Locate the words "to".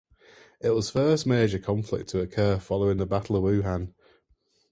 2.09-2.21